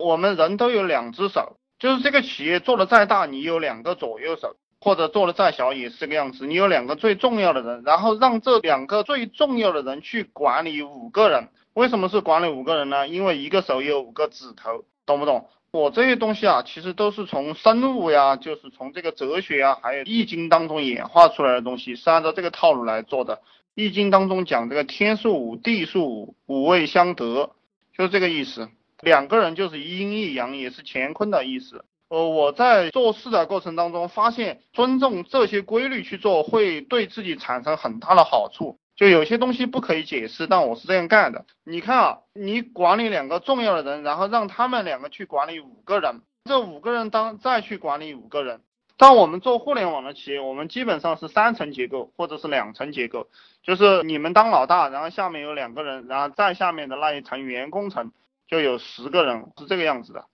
[0.00, 11.48] 我们人都有两只手，就是这个企业做的再大，你有两个左右手，或者做的再小也是这个样子，你有两个最重要的人，然后让这两个最重要的人去管理五个人。
[11.74, 13.06] 为什么是管理五个人呢？
[13.06, 15.48] 因为一个手有五个指头，懂不懂？
[15.72, 23.40] 我这些东西啊，其实都是从生物呀，就是从这个哲学啊，还有易经当中演化出来的东西，是按照这个套路来做的。
[23.76, 27.50] 易经当中讲这个天数五，地数五，五位相得，
[27.96, 28.68] 就是这个意思。
[29.02, 31.84] 两个人就是一阴一阳，也是乾坤的意思。
[32.08, 38.78] 呃，我在做事的过程当中发现，尊重这些规律去做，会对自己产生很大的好处。
[38.96, 41.46] 就有些东西不可以解释，但我是这样干的。
[41.64, 48.60] 你看啊，你管理两个重要的人，然后让他们两个去管理五个人，这五个人当再去管理五个人。
[48.98, 53.28] 当我们做互联网的企业，我们基本上是三层结构或者是两层结构，
[53.62, 58.12] 就是你们当老大，然后下面有两个人，然后再下面的那一层员工层
[58.50, 60.24] 就有十个人，是这个样子的。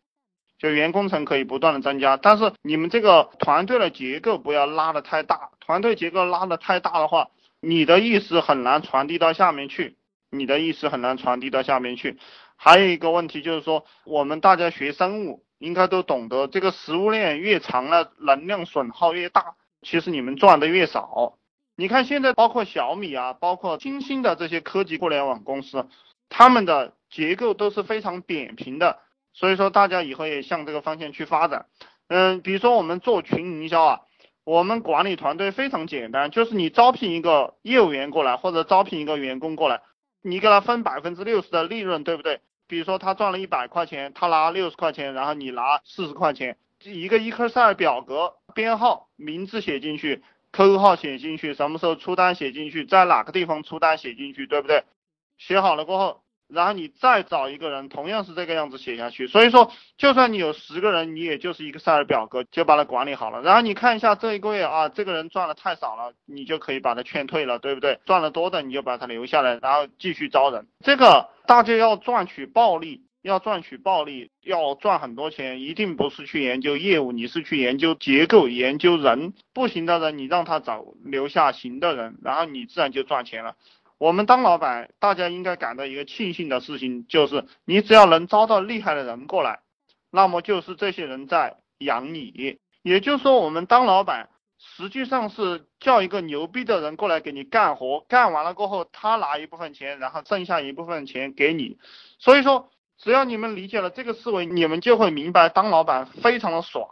[0.58, 7.28] 就员工层可以不断的增加，但是你们这个团队的结构不要拉的太大，团队结构拉的太大的话。
[7.60, 9.96] 你的意思很难传递到下面去，
[10.30, 12.18] 你的意思很难传递到下面去。
[12.54, 21.38] 还有一个问题就是说，我们大家学生物应该都懂得，这个食物链越长了，能量损耗越大，其实你们赚的越少。
[21.76, 25.88] 你看现在包括小米啊，包括新兴的这些科技互联网公司，
[26.28, 29.00] 他们的结构都是非常扁平的。
[29.32, 31.66] 所以说大家以后也向这个方向去发展。
[32.08, 34.00] 嗯，比如说我们做群营销啊。
[34.44, 39.82] 我们管理团队非常简单，就是你招聘一个业务员过来，或者招聘一个员工过来，
[40.22, 42.40] 你给他分百分之六十的利润，对不对？
[42.68, 54.84] 比如说他赚了一百块钱，他拿六十块钱，然后你拿四十块钱，一个 Excel 表格编号，名字写进去，QQ 号写进去，什么时候出单写进去，在哪个地方出单写进去，对不对？
[55.38, 56.22] 写好了过后。
[56.48, 59.26] 然后你再找一个人，同样是这个样子写下去。
[59.26, 63.42] 所以说，就算你有十个人，你也就是一个 Excel 表格就把它管理好了。
[63.42, 67.98] 然后你看一下这一个月啊，这个人赚的太少了，你就可以把他劝退了，对不对？
[68.06, 70.66] 赚的多的你就把他留下来，然后继续招人。
[70.84, 79.34] 这个大家要赚取暴利，要赚取暴利，要赚很多钱，一定不是去研究业务，你是去研究结构、研究人。
[79.52, 83.56] 不行的人，你让他找留下行的人，然后你自然就赚钱了。
[83.98, 89.60] 我们当老板，大家应该感到一个庆幸的事情，就是你只要能招到厉害的人过来，
[90.10, 92.58] 那么就是这些人在养你。
[92.82, 101.78] 也就是说，我们当老板实际上是叫一个牛逼的人过来给你干活，干完了过后，他拿一部分钱，然后剩下一部分钱给你。
[102.18, 106.88] 所以说，只要你们理解了这个思维，你们就会明白当老板非常的爽，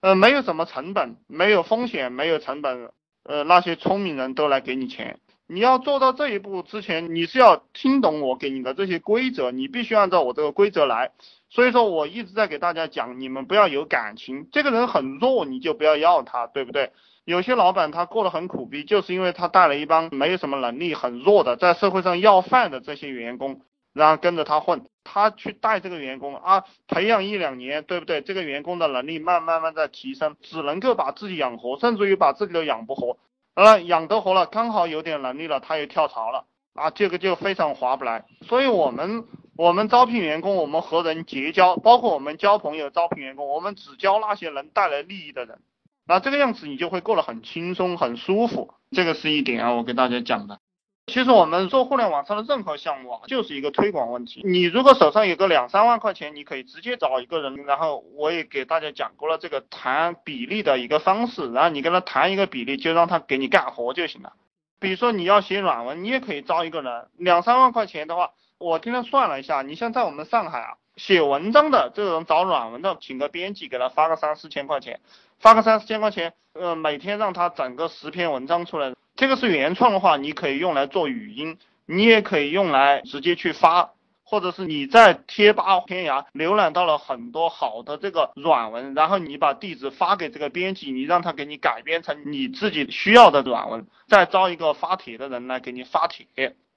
[0.00, 2.92] 呃，没有什么成本，没有风险，没有成本，
[3.24, 5.18] 呃，那些聪明人都来给你钱。
[5.48, 11.12] 你要做到这一步之前，你是要听懂我给你的这些规则，你必须按照我这个规则来。
[11.50, 16.90] 所以说，我一直在给大家讲，你们不要有感情，这个人很弱，你就不要要他，对不对？
[17.24, 23.60] 有些老板他过得很苦逼，就是因为他带了一帮没有什么能力、很弱的，在社会上要饭的这些员工，
[23.92, 28.20] 然后跟着他混，他去带这个员工啊，培养一两年，对不对？
[28.20, 33.18] 这个员工的能力慢慢慢在提升，只能够把自己养活，甚至于把自己都养不活。
[33.56, 36.44] 呃，养得活了，刚好有点能力了，他又跳槽了，
[36.74, 38.26] 啊，这个就非常划不来。
[38.42, 39.24] 所以，我们
[39.56, 45.58] 我们招聘员工，我们和人结交，包括我们交朋友、招聘员工，我们只交那些能带来利益的人。
[46.06, 48.74] 那这个样子，你就会过得很轻松、很舒服。
[48.90, 50.60] 这个是一点啊，我给大家讲的。
[51.06, 54.42] 其实我们做互联网上的任何项目啊，就是一个推广问题。
[54.44, 64.32] 你如果手上有个两三万块钱，你可以直接找一个人，然后我也给大家讲过了这个谈比例的一个方式，然后你跟他谈一个比例，就让他给你干活就行了。
[64.80, 74.98] 比如说你要写软文，你也可以招一个人，两三万块钱的话，我今天算了一下，你像在我们上海啊，写文章的这种找软文的，请个编辑给他发个三四千块钱，
[75.38, 78.94] 发个三四千块钱，呃，每天让他整个十篇文章出来。
[79.14, 83.92] 这个是原创的话，你可以用来做语音，你也可以用来直接去发，
[84.24, 96.26] 或者是你在贴吧、天涯浏览到了很多好的这个软文，然后你把地址发给这个编辑，你让他给你改编成你自己需要的软文，再招一个发帖的人来给你发帖。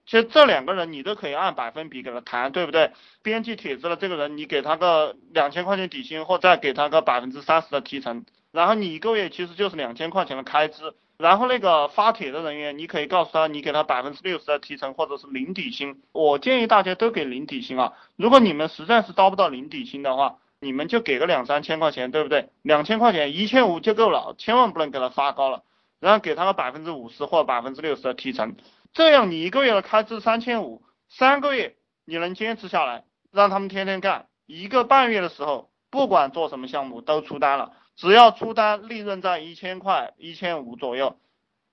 [0.06, 2.92] 其实这两个人你都可以按百分比给他谈，对不对？
[3.22, 10.94] 编辑帖子的这个人，你给他个两千块钱底薪，或再给他个百分之三十的提成，然后你一个月其实就是两千块钱的开支。
[11.18, 16.02] 然后那个发帖的人员，你可以告诉他，你给他百分之六十的提成，或者是零底薪。
[16.14, 17.94] 我建议大家都给零底薪啊。
[18.16, 22.50] 如果你们实在是招不到零底薪的话，你们就给个两三千块钱，对不对？
[22.62, 25.64] 两千块钱，一千五就够了，千万不能给他发高了。
[26.00, 28.56] 然后给他个百分之五十或百分之六十的提成，
[28.94, 31.76] 这样你一个月的开支三千五，三个月
[32.06, 33.04] 你能坚持下来，
[33.34, 41.18] 让他们天天干，一个半月的时候，不管做什么项目都出单了，只要出单利润在一千块、一千五左右，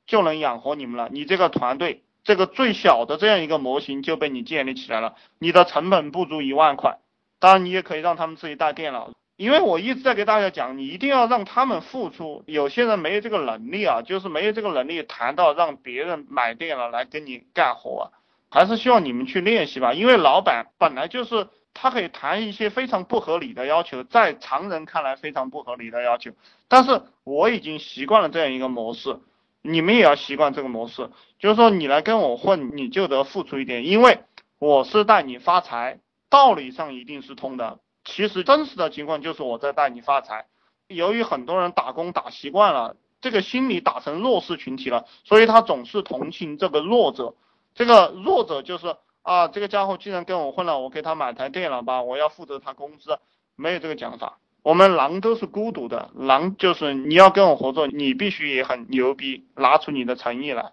[0.09, 1.09] 就能养活你们了。
[1.09, 6.99] 你这个团队，这个最小的这样一个模型就被你建立起来了，你的成本不足一万块。
[7.39, 9.13] 当然，你也可以让他们自己带电脑。
[9.37, 12.43] 因为我一直在给大家讲，你一定要让他们付出。
[12.47, 18.19] 有些人没有这个能力啊，就是没有这个能力谈到让别人买电脑来跟你干活啊，
[18.51, 19.93] 还是需要你们去练习吧。
[19.93, 21.47] 因为老板本来就是
[21.79, 26.33] 他可以谈一些非常不合理的要求，在常人看来非常不合理的要求，
[26.69, 29.21] 但是我已经习惯了这样一个模式，
[29.61, 34.21] 你们也要习惯这个模式，就是说你来跟我混，你就得付出一点，因为
[34.59, 36.01] 我是带你发财，
[36.31, 37.79] 道理上一定是通的。
[38.05, 40.47] 其实真实的情况就是我在带你发财。
[40.89, 47.35] 由于很多人打工打习惯了，这个心理打成弱势群体了，所以他总是同情这个弱者。
[47.75, 48.97] 这个弱者就是
[49.27, 53.19] 啊，这个家伙既然跟我混了，我给他买台电脑吧，我要负责他工资。
[53.57, 54.39] 没有这个讲法。
[54.63, 60.71] 我们狼都是孤独的，狼就是你要跟我合作，你必须也很牛逼，拿出你的诚意来。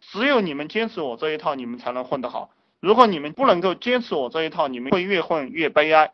[0.00, 2.50] 只有你们坚持我这一套，你们才能混得好。
[2.78, 6.12] 如果你们不能够坚持我这一套，你们会越混越悲哀。